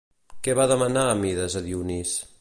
[0.47, 2.21] Què va demanar Mides a Dionís?